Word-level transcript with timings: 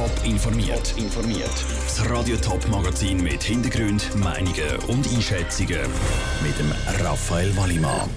Top 0.00 0.24
informiert. 0.24 0.94
informiert. 0.96 1.52
Das 1.84 2.08
Radio 2.08 2.34
Top 2.38 2.66
Magazin 2.70 3.22
mit 3.22 3.42
Hintergrund, 3.42 4.16
Meinungen 4.16 4.76
und 4.88 5.06
Einschätzungen 5.06 5.82
mit 6.42 6.58
dem 6.58 6.72
Raphael 7.04 7.54
Wallimann. 7.54 8.08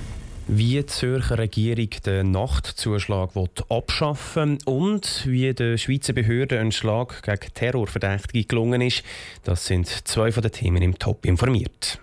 Wie 0.47 0.77
die 0.77 0.85
Zürcher 0.85 1.37
Regierung 1.37 1.89
den 2.05 2.31
Nachtzuschlag 2.31 3.31
abschaffen 3.67 4.59
will 4.65 4.73
und 4.73 5.23
wie 5.25 5.53
der 5.53 5.77
Schweizer 5.77 6.13
Behörden 6.13 6.59
ein 6.59 6.71
Schlag 6.71 7.21
gegen 7.21 7.53
Terrorverdächtige 7.53 8.45
gelungen 8.45 8.79
ist, 8.79 9.03
das 9.43 9.65
sind 9.65 10.07
zwei 10.07 10.31
von 10.31 10.41
den 10.41 10.53
Themen 10.53 10.81
im 10.81 10.97
Top 10.97 11.25
informiert. 11.25 11.99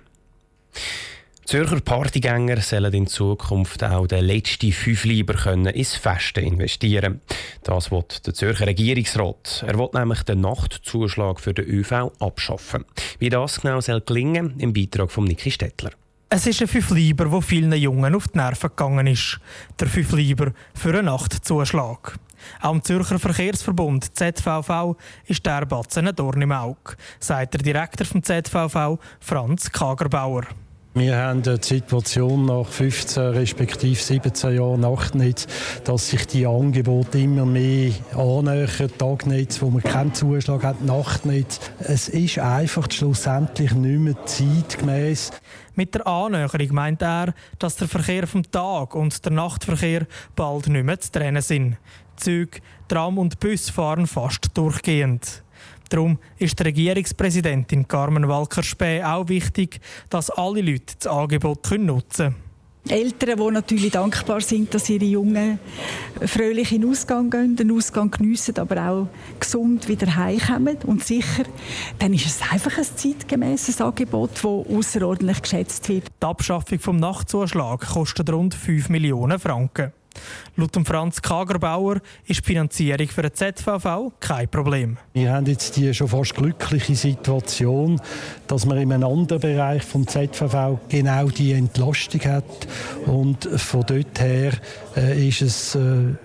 Zürcher 1.50 1.80
Partygänger 1.80 2.60
sollen 2.60 2.92
in 2.92 3.06
Zukunft 3.06 3.82
auch 3.82 4.06
den 4.06 4.24
letzten 4.24 4.70
fünf 4.72 5.04
Lieber 5.04 5.34
können 5.34 5.66
ins 5.66 5.96
Festen 5.96 6.44
investieren. 6.44 7.22
Das 7.62 7.90
will 7.90 8.04
der 8.26 8.34
Zürcher 8.34 8.66
Regierungsrat. 8.66 9.64
Er 9.66 9.78
will 9.78 9.90
nämlich 9.92 10.22
den 10.22 10.40
Nachtzuschlag 10.40 11.40
für 11.40 11.52
den 11.52 11.66
ÖV 11.66 12.10
abschaffen. 12.18 12.84
Wie 13.18 13.28
das 13.28 13.60
genau 13.60 13.80
soll 13.80 14.00
gelingen, 14.00 14.58
im 14.58 14.72
Beitrag 14.72 15.10
von 15.10 15.24
Niki 15.24 15.50
Stettler. 15.50 15.90
Es 16.30 16.46
ist 16.46 16.62
ein 16.62 16.68
fünf 16.68 16.90
Lieber, 16.90 17.26
der 17.26 17.42
vielen 17.42 17.72
Jungen 17.72 18.14
auf 18.14 18.28
die 18.28 18.38
Nerven 18.38 18.70
gegangen 18.70 19.06
ist. 19.08 19.40
Der 19.78 19.88
fünf 19.88 20.12
Lieber 20.12 20.52
für 20.74 20.90
einen 20.90 21.06
Nachtzuschlag. 21.06 22.18
Auch 22.60 22.72
im 22.72 22.82
Zürcher 22.82 23.18
Verkehrsverbund 23.18 24.16
ZVV 24.16 24.96
ist 25.26 25.44
der 25.44 25.66
Batzen 25.66 26.08
ein 26.08 26.14
Dorn 26.14 26.40
im 26.40 26.52
Auge, 26.52 26.96
sagt 27.18 27.54
der 27.54 27.62
Direktor 27.62 28.06
vom 28.06 28.22
ZVV, 28.22 28.98
Franz 29.20 29.70
Kagerbauer. 29.70 30.46
Wir 30.92 31.16
haben 31.16 31.42
die 31.42 31.56
Situation 31.62 32.46
nach 32.46 32.66
15 32.66 33.22
respektive 33.22 33.94
17 33.94 34.56
Jahren 34.56 34.80
Nachtnetz, 34.80 35.46
dass 35.84 36.10
sich 36.10 36.26
die 36.26 36.44
Angebote 36.44 37.20
immer 37.20 37.46
mehr 37.46 37.92
annähern. 38.16 38.90
Tagnetz, 38.98 39.62
wo 39.62 39.70
man 39.70 39.84
keinen 39.84 40.12
Zuschlag 40.14 40.64
hat, 40.64 40.82
Nachtnetz. 40.82 41.60
Es 41.78 42.08
ist 42.08 42.40
einfach 42.40 42.90
schlussendlich 42.90 43.72
nicht 43.72 44.00
mehr 44.00 44.26
zeitgemäß. 44.26 45.30
Mit 45.76 45.94
der 45.94 46.08
Annäherung 46.08 46.74
meint 46.74 47.02
er, 47.02 47.34
dass 47.60 47.76
der 47.76 47.86
Verkehr 47.86 48.26
vom 48.26 48.42
Tag 48.50 48.96
und 48.96 49.24
der 49.24 49.30
Nachtverkehr 49.30 50.08
bald 50.34 50.66
nicht 50.66 50.84
mehr 50.84 50.98
zu 50.98 51.12
trennen 51.12 51.42
sind. 51.42 51.76
Züge, 52.16 52.58
Tram 52.88 53.16
und 53.18 53.38
Bus 53.38 53.70
fahren 53.70 54.08
fast 54.08 54.48
durchgehend. 54.54 55.44
Darum 55.90 56.18
ist 56.38 56.58
die 56.58 56.62
Regierungspräsidentin 56.62 57.86
Carmen 57.86 58.28
Walker-Späh 58.28 59.04
auch 59.04 59.28
wichtig, 59.28 59.80
dass 60.08 60.30
alle 60.30 60.62
Leute 60.62 60.94
das 60.98 61.06
Angebot 61.08 61.68
nutzen 61.78 62.26
können. 62.26 62.50
Eltern, 62.88 63.38
die 63.38 63.52
natürlich 63.52 63.90
dankbar 63.90 64.40
sind, 64.40 64.72
dass 64.72 64.88
ihre 64.88 65.04
Jungen 65.04 65.58
fröhlich 66.24 66.72
in 66.72 66.80
den 66.80 66.90
Ausgang 66.90 67.28
gehen, 67.28 67.54
den 67.54 67.70
Ausgang 67.72 68.10
geniessen, 68.10 68.58
aber 68.58 68.88
auch 68.88 69.08
gesund 69.38 69.86
wieder 69.88 70.16
heimkommen 70.16 70.78
und 70.86 71.04
sicher, 71.04 71.44
dann 71.98 72.14
ist 72.14 72.26
es 72.26 72.40
einfach 72.50 72.78
ein 72.78 72.84
zeitgemäßes 72.84 73.80
Angebot, 73.80 74.30
das 74.34 74.44
außerordentlich 74.44 75.42
geschätzt 75.42 75.88
wird. 75.88 76.06
Die 76.22 76.26
Abschaffung 76.26 76.78
des 76.78 77.00
Nachtzuschlags 77.00 77.88
kostet 77.88 78.32
rund 78.32 78.54
5 78.54 78.88
Millionen 78.88 79.38
Franken. 79.38 79.92
Laut 80.56 80.76
Franz 80.84 81.22
Kagerbauer 81.22 82.00
ist 82.26 82.40
die 82.40 82.44
Finanzierung 82.44 83.08
für 83.08 83.22
den 83.22 83.34
ZVV 83.34 84.12
kein 84.20 84.48
Problem. 84.48 84.96
Wir 85.12 85.32
haben 85.32 85.46
jetzt 85.46 85.76
die 85.76 85.92
schon 85.94 86.08
fast 86.08 86.34
glückliche 86.34 86.94
Situation, 86.94 88.00
dass 88.46 88.66
man 88.66 88.78
in 88.78 88.92
einem 88.92 89.08
anderen 89.08 89.40
Bereich 89.40 89.82
vom 89.82 90.06
ZVV 90.06 90.78
genau 90.88 91.28
die 91.28 91.52
Entlastung 91.52 92.20
hat. 92.22 92.44
Und 93.06 93.44
von 93.44 93.84
dort 93.86 94.20
her 94.20 94.52
äh, 94.96 95.28
ist 95.28 95.42
es 95.42 95.74
äh, 95.74 95.78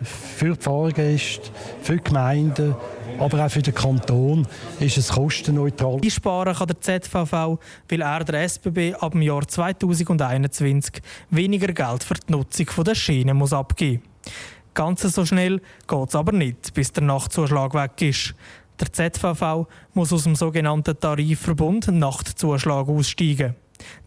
für 0.03 0.55
die 0.55 0.61
Fahrgäste, 0.61 1.49
für 1.81 1.97
die 1.97 2.03
Gemeinden, 2.03 2.75
aber 3.19 3.45
auch 3.45 3.49
für 3.49 3.61
den 3.61 3.73
Kanton 3.73 4.47
ist 4.80 4.97
es 4.97 5.09
kostenneutral. 5.09 5.99
Einsparen 6.03 6.55
kann 6.55 6.67
der 6.67 6.81
ZVV, 6.81 7.59
weil 7.89 8.02
er 8.02 8.23
der 8.23 8.44
SBB 8.44 8.95
ab 8.99 9.11
dem 9.13 9.22
Jahr 9.22 9.47
2021 9.47 11.01
weniger 11.29 11.73
Geld 11.73 12.03
für 12.03 12.16
die 12.16 12.31
Nutzung 12.31 12.67
der 12.84 12.95
Schienen 12.95 13.38
muss 13.38 13.53
abgeben 13.53 14.03
muss. 14.03 14.34
Ganz 14.73 15.01
so 15.01 15.25
schnell 15.25 15.62
geht 15.88 16.09
es 16.09 16.16
aber 16.16 16.34
nicht, 16.34 16.73
bis 16.73 16.91
der 16.91 17.03
Nachtzuschlag 17.03 17.73
weg 17.73 18.01
ist. 18.01 18.35
Der 18.79 18.91
ZVV 18.91 19.68
muss 19.94 20.12
aus 20.12 20.23
dem 20.23 20.35
sogenannten 20.35 21.00
Tarifverbund 21.00 21.88
Nachtzuschlag 21.88 22.89
aussteigen. 22.89 23.56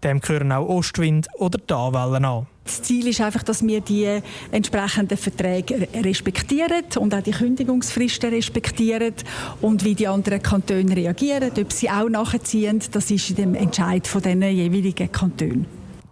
Dem 0.05 0.21
gehören 0.21 0.53
auch 0.53 0.69
Ostwind 0.69 1.29
oder 1.39 1.59
die 1.59 1.73
Anwellen 1.73 2.25
an. 2.25 2.47
Das 2.69 2.83
Ziel 2.83 3.07
ist 3.07 3.23
einfach, 3.23 3.43
dass 3.43 3.67
wir 3.67 3.81
die 3.81 4.21
entsprechenden 4.53 5.17
Verträge 5.17 5.89
respektieren 5.95 6.85
und 6.99 7.15
auch 7.15 7.23
die 7.23 7.31
Kündigungsfristen 7.31 8.29
respektieren 8.29 9.15
und 9.63 9.85
wie 9.85 9.95
die 9.95 10.07
anderen 10.07 10.43
Kantone 10.43 10.95
reagieren, 10.95 11.51
ob 11.59 11.73
sie 11.73 11.89
auch 11.89 12.11
nachziehen, 12.11 12.83
das 12.93 13.11
ist 13.11 13.31
in 13.31 13.37
dem 13.37 13.55
Entscheid 13.55 14.07
von 14.07 14.21
den 14.21 14.43
jeweiligen 14.43 15.11
Kantonen. 15.11 15.65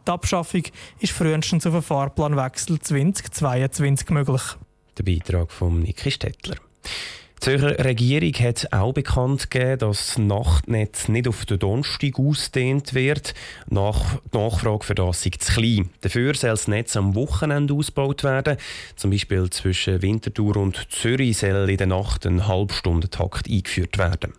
Die 0.06 0.10
Abschaffung 0.10 0.62
ist 1.00 1.12
frühestens 1.12 1.66
auf 1.66 1.74
einen 1.74 1.82
Fahrplanwechsel 1.82 2.80
2022 2.80 4.08
möglich. 4.08 4.42
Der 4.96 5.02
Beitrag 5.02 5.52
von 5.52 5.80
Niki 5.80 6.10
Stettler. 6.10 6.56
Die 7.38 7.44
Zürcher 7.44 7.84
Regierung 7.84 8.32
hat 8.32 8.72
auch 8.72 8.94
bekannt 8.94 9.50
gegeben, 9.50 9.78
dass 9.78 10.06
das 10.06 10.18
Nachtnetz 10.18 11.08
nicht 11.08 11.28
auf 11.28 11.44
den 11.44 11.58
Donnerstag 11.58 12.18
ausgedehnt 12.18 12.94
wird. 12.94 13.34
Nach 13.68 14.18
die 14.32 14.38
Nachfrage 14.38 14.84
für 14.84 14.94
das 14.94 15.22
sei 15.22 15.30
zu 15.38 15.52
klein. 15.52 15.90
Dafür 16.00 16.34
soll 16.34 16.50
das 16.50 16.66
Netz 16.66 16.96
am 16.96 17.14
Wochenende 17.14 17.74
ausgebaut 17.74 18.24
werden. 18.24 18.56
Zum 18.96 19.10
Beispiel 19.10 19.50
zwischen 19.50 20.00
Winterthur 20.02 20.56
und 20.56 20.88
Zürich 20.90 21.38
soll 21.38 21.68
in 21.68 21.76
der 21.76 21.86
Nacht 21.86 22.26
ein 22.26 22.48
Halbstundentakt 22.48 23.48
eingeführt 23.48 23.98
werden. 23.98 24.32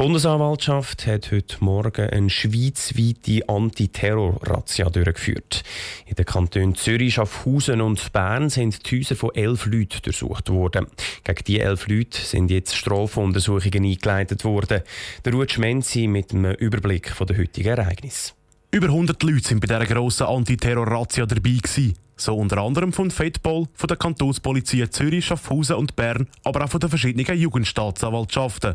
Die 0.00 0.06
Bundesanwaltschaft 0.06 1.06
hat 1.06 1.30
heute 1.30 1.56
Morgen 1.60 2.08
eine 2.08 2.30
schweizweite 2.30 3.46
Antiterror-Razzia 3.46 4.88
durchgeführt. 4.88 5.62
In 6.06 6.14
den 6.14 6.24
Kantonen 6.24 6.74
Zürich, 6.74 7.12
Schaffhausen 7.12 7.82
und 7.82 8.10
Bern 8.10 8.48
sind 8.48 8.90
die 8.90 8.96
Häuser 8.96 9.14
von 9.14 9.34
elf 9.34 9.66
Leuten 9.66 10.00
durchsucht 10.02 10.48
worden. 10.48 10.86
Gegen 11.22 11.44
diese 11.46 11.60
elf 11.60 11.86
Leute 11.86 12.18
sind 12.18 12.50
jetzt 12.50 12.76
Strafuntersuchungen 12.76 13.84
eingeleitet 13.84 14.42
worden. 14.42 14.80
Der 15.22 15.32
Ruud 15.34 15.52
Schmenzi 15.52 16.06
mit 16.06 16.32
einem 16.32 16.54
Überblick 16.54 17.14
der 17.18 17.36
heutigen 17.36 17.68
Ereignisse. 17.68 18.32
Über 18.70 18.86
100 18.86 19.22
Leute 19.22 19.48
sind 19.48 19.60
bei 19.60 19.66
dieser 19.66 19.84
grossen 19.84 20.28
Antiterror-Razzia 20.28 21.26
dabei 21.26 21.58
gewesen. 21.62 21.94
So 22.20 22.36
unter 22.36 22.58
anderem 22.58 22.92
von 22.92 23.10
Fedpol, 23.10 23.66
von 23.72 23.88
der 23.88 23.96
Kantonspolizei 23.96 24.84
Zürich, 24.88 25.24
Schaffhausen 25.24 25.76
und 25.76 25.96
Bern, 25.96 26.28
aber 26.44 26.62
auch 26.62 26.68
von 26.68 26.78
den 26.78 26.90
verschiedenen 26.90 27.38
Jugendstaatsanwaltschaften. 27.38 28.74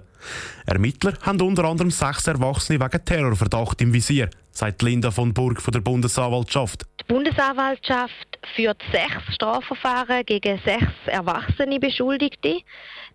Ermittler 0.65 1.13
haben 1.21 1.39
unter 1.41 1.65
anderem 1.65 1.91
sechs 1.91 2.25
Erwachsene 2.25 2.79
wegen 2.79 3.05
Terrorverdacht 3.05 3.79
im 3.81 3.93
Visier, 3.93 4.31
sagt 4.49 4.81
Linda 4.81 5.11
von 5.11 5.31
Burg 5.31 5.61
von 5.61 5.71
der 5.71 5.81
Bundesanwaltschaft. 5.81 6.87
Die 7.01 7.13
Bundesanwaltschaft 7.13 8.39
führt 8.55 8.81
sechs 8.91 9.35
Strafverfahren 9.35 10.25
gegen 10.25 10.59
sechs 10.65 10.91
erwachsene 11.05 11.79
Beschuldigte. 11.79 12.61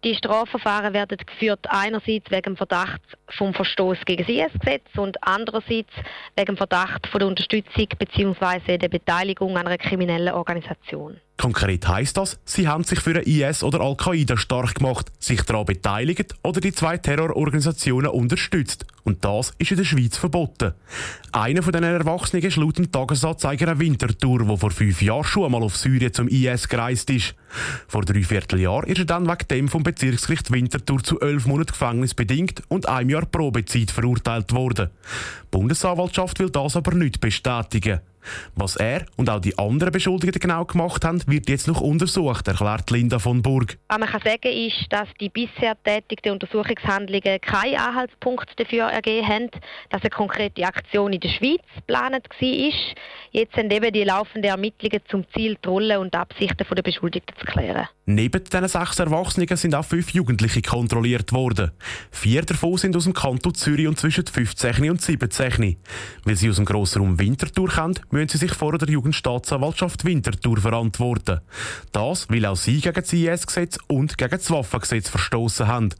Die 0.02 0.14
Strafverfahren 0.14 0.94
werden 0.94 1.18
geführt 1.18 1.66
einerseits 1.68 2.30
wegen 2.30 2.56
Verdacht 2.56 3.02
vom 3.36 3.52
Verstoß 3.52 3.98
gegen 4.06 4.24
das 4.24 4.34
IS-Gesetz 4.34 4.86
und 4.96 5.22
andererseits 5.22 5.90
wegen 6.36 6.56
Verdacht 6.56 7.06
von 7.08 7.18
der 7.18 7.28
Unterstützung 7.28 7.86
bzw. 7.98 8.78
der 8.78 8.88
Beteiligung 8.88 9.58
an 9.58 9.66
einer 9.66 9.76
kriminellen 9.76 10.19
Organisation. 10.28 11.16
Konkret 11.36 11.88
heißt 11.88 12.16
das, 12.16 12.38
sie 12.44 12.68
haben 12.68 12.84
sich 12.84 13.00
für 13.00 13.14
den 13.14 13.22
IS 13.22 13.62
oder 13.62 13.80
Al-Qaida 13.80 14.36
stark 14.36 14.74
gemacht, 14.74 15.10
sich 15.18 15.42
daran 15.42 15.64
beteiligt 15.64 16.34
oder 16.42 16.60
die 16.60 16.72
zwei 16.72 16.98
Terrororganisationen 16.98 18.10
unterstützt. 18.10 18.84
Und 19.04 19.24
das 19.24 19.52
ist 19.56 19.70
in 19.70 19.78
der 19.78 19.84
Schweiz 19.84 20.18
verboten. 20.18 20.74
Einer 21.32 21.62
von 21.62 21.72
diesen 21.72 21.84
Erwachsenen 21.84 22.44
ist 22.44 22.56
laut 22.56 22.76
dem 22.76 22.92
Tagesanzeiger 22.92 23.68
eine 23.68 23.80
Wintertour, 23.80 24.44
der 24.44 24.56
vor 24.58 24.70
fünf 24.70 25.00
Jahren 25.00 25.24
schon 25.24 25.46
einmal 25.46 25.62
auf 25.62 25.76
Syrien 25.76 26.12
zum 26.12 26.28
IS 26.28 26.68
gereist 26.68 27.08
ist. 27.08 27.34
Vor 27.88 28.04
drei 28.04 28.22
Vierteljahren 28.22 28.88
ist 28.88 28.98
er 28.98 29.04
dann 29.04 29.28
wegen 29.28 29.48
dem 29.50 29.68
vom 29.68 29.82
Bezirksgericht 29.82 30.50
Winterthur 30.50 31.02
zu 31.02 31.20
elf 31.20 31.46
Monaten 31.46 31.72
Gefängnis 31.72 32.14
bedingt 32.14 32.62
und 32.68 32.88
einem 32.88 33.10
Jahr 33.10 33.26
Probezeit 33.26 33.90
verurteilt 33.90 34.52
worden. 34.52 34.90
Die 35.44 35.48
Bundesanwaltschaft 35.50 36.38
will 36.38 36.50
das 36.50 36.76
aber 36.76 36.94
nicht 36.94 37.20
bestätigen. 37.20 38.00
Was 38.54 38.76
er 38.76 39.06
und 39.16 39.30
auch 39.30 39.40
die 39.40 39.56
anderen 39.58 39.92
Beschuldigten 39.92 40.40
genau 40.40 40.64
gemacht 40.64 41.04
haben, 41.04 41.22
wird 41.26 41.48
jetzt 41.48 41.66
noch 41.66 41.80
untersucht, 41.80 42.46
erklärt 42.48 42.90
Linda 42.90 43.18
von 43.18 43.42
Burg. 43.42 43.78
Was 43.88 43.98
man 43.98 44.08
kann 44.08 44.20
sagen 44.22 44.52
ist, 44.52 44.86
dass 44.90 45.08
die 45.20 45.28
bisher 45.28 45.76
tätigten 45.82 46.32
Untersuchungshandlungen 46.32 47.40
keinen 47.40 47.76
Anhaltspunkt 47.76 48.48
dafür 48.58 48.84
ergeben 48.84 49.26
haben, 49.26 49.50
dass 49.90 50.02
eine 50.02 50.10
konkrete 50.10 50.64
Aktion 50.64 51.12
in 51.12 51.20
der 51.20 51.30
Schweiz 51.30 51.62
geplant 51.74 52.28
war. 52.28 52.72
Jetzt 53.32 53.54
sind 53.54 53.72
eben 53.72 53.92
die 53.92 54.04
laufenden 54.04 54.50
Ermittlungen 54.50 55.00
zum 55.08 55.24
Ziel, 55.34 55.56
die 55.64 55.68
Rolle 55.68 56.00
und 56.00 56.14
Absichten 56.14 56.66
der 56.70 56.82
Beschuldigten 56.82 57.34
zu 57.40 57.46
klären. 57.46 57.88
Neben 58.06 58.42
diesen 58.44 58.68
sechs 58.68 58.98
Erwachsenen 58.98 59.56
sind 59.56 59.74
auch 59.74 59.84
fünf 59.84 60.10
Jugendliche 60.10 60.62
kontrolliert 60.62 61.32
worden. 61.32 61.70
Vier 62.10 62.42
davon 62.42 62.76
sind 62.76 62.96
aus 62.96 63.04
dem 63.04 63.14
Kanton 63.14 63.54
Zürich 63.54 63.86
und 63.86 63.98
zwischen 63.98 64.26
15 64.26 64.90
und 64.90 65.00
17. 65.00 65.76
Weil 66.24 66.36
sie 66.36 66.50
aus 66.50 66.56
dem 66.56 66.64
Grossraum 66.64 67.18
Winterthur 67.18 67.68
kommen, 67.68 67.98
müssen 68.10 68.28
sie 68.28 68.38
sich 68.38 68.52
vor 68.52 68.76
der 68.76 68.88
Jugendstaatsanwaltschaft 68.88 70.04
Winterthur 70.04 70.58
verantworten. 70.58 71.40
Das, 71.92 72.28
weil 72.28 72.46
auch 72.46 72.56
sie 72.56 72.80
gegen 72.80 72.94
das 72.94 73.12
IS-Gesetz 73.12 73.78
und 73.86 74.18
gegen 74.18 74.30
das 74.30 74.50
Waffengesetz 74.50 75.08
verstoßen 75.08 75.66
haben. 75.66 75.90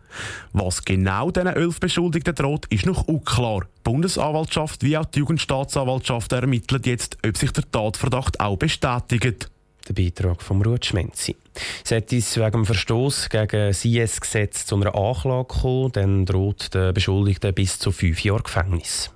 Was 0.52 0.84
genau 0.84 1.30
diesen 1.30 1.48
elf 1.48 1.80
Beschuldigten 1.80 2.34
droht, 2.34 2.66
ist 2.66 2.86
noch 2.86 3.06
unklar. 3.06 3.60
Die 3.62 3.82
Bundesanwaltschaft 3.84 4.82
wie 4.82 4.98
auch 4.98 5.06
die 5.06 5.20
Jugendstaatsanwaltschaft 5.20 6.32
ermitteln 6.32 6.82
jetzt, 6.84 7.18
ob 7.26 7.36
sich 7.36 7.52
der 7.52 7.70
Tatverdacht 7.70 8.40
auch 8.40 8.56
bestätigt. 8.56 9.48
Der 9.90 10.04
Beitrag 10.04 10.40
von 10.40 10.62
Ruth 10.62 10.86
Schmenzi. 10.86 11.34
Sollte 11.82 12.16
es 12.16 12.36
wegen 12.36 12.52
dem 12.52 12.64
Verstoß 12.66 13.28
gegen 13.28 13.48
das 13.48 13.84
IS-Gesetz 13.84 14.64
zu 14.64 14.76
einer 14.76 14.94
Anklage 14.94 15.46
kommen, 15.46 15.90
dann 15.90 16.26
droht 16.26 16.72
der 16.74 16.92
Beschuldigte 16.92 17.52
bis 17.52 17.80
zu 17.80 17.90
fünf 17.90 18.22
Jahre 18.22 18.44
Gefängnis. 18.44 19.10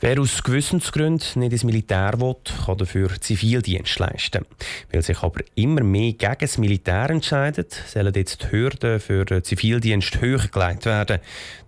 Wer 0.00 0.20
aus 0.20 0.44
Gewissensgründen 0.44 1.40
nicht 1.40 1.52
ins 1.52 1.64
Militär 1.64 2.20
will, 2.20 2.36
kann 2.64 2.78
dafür 2.78 3.20
Zivildienst 3.20 3.98
leisten. 3.98 4.46
Weil 4.92 5.02
sich 5.02 5.20
aber 5.24 5.40
immer 5.56 5.82
mehr 5.82 6.12
gegen 6.12 6.36
das 6.38 6.56
Militär 6.56 7.10
entscheidet, 7.10 7.72
sollen 7.86 8.14
jetzt 8.14 8.44
die 8.44 8.52
Hürden 8.52 9.00
für 9.00 9.24
den 9.24 9.42
Zivildienst 9.42 10.20
höher 10.20 10.46
gelegt 10.46 10.86
werden. 10.86 11.18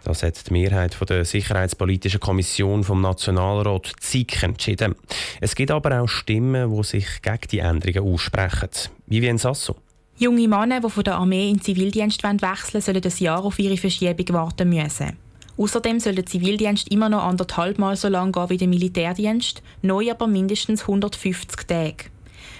Das 0.05 0.23
hat 0.23 0.49
die 0.49 0.53
Mehrheit 0.53 0.97
der 1.11 1.25
Sicherheitspolitischen 1.25 2.21
Kommission 2.21 2.85
vom 2.85 3.00
Nationalrat 3.00 3.91
ZIK 3.99 4.44
entschieden. 4.44 4.94
Es 5.41 5.56
gibt 5.56 5.73
aber 5.73 6.00
auch 6.00 6.09
Stimmen, 6.09 6.73
die 6.73 6.85
sich 6.85 7.23
gegen 7.23 7.49
die 7.50 7.59
Änderungen 7.59 8.15
aussprechen. 8.15 8.71
Vivien 9.06 9.38
Sasso. 9.38 9.75
Junge 10.19 10.47
Männer, 10.47 10.81
die 10.81 10.88
von 10.88 11.03
der 11.03 11.17
Armee 11.17 11.49
in 11.49 11.56
den 11.56 11.62
Zivildienst 11.62 12.23
wechseln 12.23 12.41
wollen, 12.41 12.82
sollen 12.82 13.03
ein 13.03 13.12
Jahr 13.19 13.44
auf 13.44 13.59
ihre 13.59 13.77
Verschiebung 13.77 14.37
warten 14.37 14.69
müssen. 14.69 15.30
Außerdem 15.61 16.01
soll 16.01 16.15
der 16.15 16.25
Zivildienst 16.25 16.91
immer 16.91 17.11
noch 17.11 17.23
anderthalb 17.23 17.79
Mal 17.79 17.95
so 17.95 18.09
lang 18.09 18.33
gehen 18.33 18.49
wie 18.49 18.57
der 18.57 18.67
Militärdienst, 18.67 19.62
neu 19.83 20.11
aber 20.11 20.27
mindestens 20.27 20.81
150 20.81 21.67
Tage. 21.67 22.07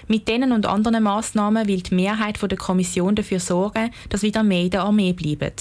Mit 0.07 0.27
diesen 0.27 0.51
und 0.51 0.67
anderen 0.67 1.01
Massnahmen 1.01 1.67
will 1.67 1.81
die 1.81 1.95
Mehrheit 1.95 2.39
der 2.39 2.57
Kommission 2.59 3.15
dafür 3.15 3.39
sorgen, 3.39 3.89
dass 4.09 4.21
wieder 4.21 4.43
mehr 4.43 4.61
in 4.61 4.69
der 4.69 4.83
Armee 4.83 5.13
bleiben. 5.13 5.51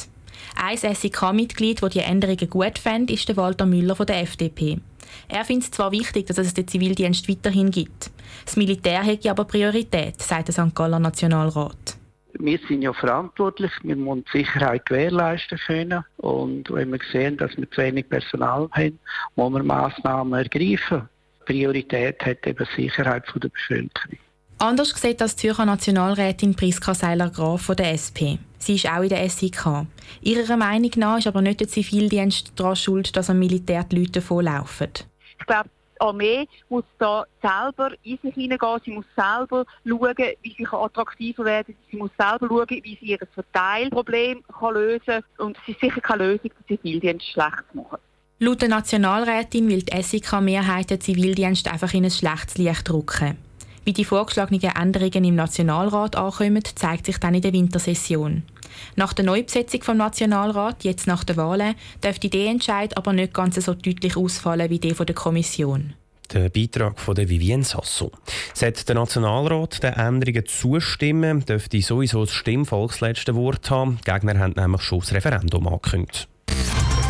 Ein 0.54 0.76
SIK-Mitglied, 0.76 1.82
das 1.82 1.90
die 1.90 2.00
Änderungen 2.00 2.50
gut 2.50 2.78
fand, 2.78 3.10
ist 3.10 3.26
der 3.26 3.38
Walter 3.38 3.64
Müller 3.64 3.96
von 3.96 4.04
der 4.04 4.20
FDP. 4.20 4.78
Er 5.28 5.46
findet 5.46 5.64
es 5.64 5.70
zwar 5.70 5.92
wichtig, 5.92 6.26
dass 6.26 6.36
es 6.36 6.52
den 6.52 6.68
Zivildienst 6.68 7.26
weiterhin 7.26 7.70
gibt. 7.70 8.10
Das 8.44 8.56
Militär 8.56 9.02
hätte 9.02 9.30
aber 9.30 9.46
Priorität, 9.46 10.20
sagt 10.20 10.48
der 10.48 10.54
St. 10.54 10.74
Galler 10.74 10.98
Nationalrat 10.98 11.99
wir 12.44 12.58
sind 12.68 12.82
ja 12.82 12.92
verantwortlich, 12.92 13.70
wir 13.82 13.96
müssen 13.96 14.24
die 14.32 14.38
Sicherheit 14.38 14.86
gewährleisten 14.86 15.58
können 15.58 16.04
und 16.18 16.70
wenn 16.70 16.92
wir 16.92 17.00
sehen, 17.12 17.36
dass 17.36 17.56
wir 17.56 17.70
zu 17.70 17.80
wenig 17.80 18.08
Personal 18.08 18.68
haben, 18.72 18.98
muss 19.36 19.52
man 19.52 19.66
Massnahmen 19.66 20.32
ergreifen. 20.32 21.08
Priorität 21.44 22.24
hat 22.24 22.46
eben 22.46 22.66
die 22.76 22.82
Sicherheit 22.82 23.24
der 23.34 23.48
Bevölkerung. 23.48 24.18
Anders 24.58 24.90
sieht 24.90 25.20
das 25.20 25.36
Zürcher 25.36 25.64
Nationalrätin 25.64 26.54
Priska 26.54 26.94
Seiler-Graf 26.94 27.62
von 27.62 27.76
der 27.76 27.92
SP. 27.96 28.36
Sie 28.58 28.74
ist 28.74 28.86
auch 28.86 29.02
in 29.02 29.08
der 29.08 29.28
SIK. 29.28 29.86
Ihrer 30.20 30.56
Meinung 30.58 30.90
nach 30.96 31.18
ist 31.18 31.26
aber 31.26 31.40
nicht 31.40 31.60
der 31.60 31.68
Zivildienst 31.68 32.52
daran 32.56 32.76
schuld, 32.76 33.16
dass 33.16 33.30
am 33.30 33.38
Militär 33.38 33.84
die 33.84 33.96
Leute 33.96 34.20
davonlaufen. 34.20 34.88
Ich 35.38 35.46
glaube, 35.46 35.70
Armee 36.00 36.48
muss 36.68 36.84
da 36.98 37.24
selber 37.42 37.92
in 38.02 38.18
sich 38.22 38.34
hineingehen, 38.34 38.80
sie 38.84 38.90
muss 38.92 39.04
selber 39.16 39.64
schauen, 39.86 40.14
wie 40.42 40.54
sie 40.56 40.66
attraktiver 40.66 41.44
werden 41.44 41.74
kann, 41.74 41.84
sie 41.90 41.96
muss 41.96 42.10
selber 42.18 42.46
schauen, 42.48 42.80
wie 42.82 42.98
sie 43.00 43.06
ihr 43.06 43.18
Verteilproblem 43.34 44.42
kann 44.58 44.74
lösen 44.74 45.00
kann 45.06 45.22
und 45.38 45.58
es 45.62 45.74
ist 45.74 45.80
sicher 45.80 46.00
keine 46.00 46.24
Lösung, 46.24 46.50
den 46.68 46.78
Zivildienst 46.78 47.26
schlecht 47.26 47.74
machen. 47.74 47.98
Laut 48.38 48.62
der 48.62 48.70
Nationalrätin 48.70 49.68
will 49.68 49.82
die 49.82 50.02
SIK-Mehrheit 50.02 50.88
den 50.88 51.00
Zivildienst 51.00 51.70
einfach 51.70 51.92
in 51.92 52.04
ein 52.04 52.10
schlechtes 52.10 52.56
Licht 52.56 52.90
rücken. 52.90 53.36
Wie 53.90 53.94
die 53.94 54.04
vorgeschlagenen 54.04 54.62
Änderungen 54.62 55.24
im 55.24 55.34
Nationalrat 55.34 56.14
ankommen, 56.14 56.62
zeigt 56.76 57.06
sich 57.06 57.18
dann 57.18 57.34
in 57.34 57.42
der 57.42 57.52
Wintersession. 57.52 58.44
Nach 58.94 59.12
der 59.12 59.24
Neubesetzung 59.24 59.82
vom 59.82 59.96
Nationalrat, 59.96 60.84
jetzt 60.84 61.08
nach 61.08 61.24
den 61.24 61.36
Wahlen, 61.36 61.74
dürfte 62.00 62.28
der 62.28 62.50
Entscheid 62.50 62.96
aber 62.96 63.12
nicht 63.12 63.34
ganz 63.34 63.56
so 63.56 63.74
deutlich 63.74 64.16
ausfallen 64.16 64.70
wie 64.70 64.78
der 64.78 64.94
von 64.94 65.06
der 65.06 65.16
Kommission. 65.16 65.94
Der 66.32 66.50
Beitrag 66.50 67.00
von 67.00 67.16
der 67.16 67.28
Vivienne 67.28 67.64
Sasso. 67.64 68.12
Sollte 68.54 68.84
der 68.84 68.94
Nationalrat 68.94 69.82
den 69.82 69.94
Änderungen 69.94 70.46
zustimmen, 70.46 71.44
dürfte 71.44 71.82
sowieso 71.82 72.24
das 72.24 72.32
Stimmvolk 72.32 72.92
das 72.92 73.00
letzte 73.00 73.34
Wort 73.34 73.72
haben. 73.72 73.98
Die 74.06 74.12
Gegner 74.12 74.38
haben 74.38 74.54
nämlich 74.56 74.82
schon 74.82 75.00
das 75.00 75.12
Referendum 75.12 75.66
angekündigt. 75.66 76.28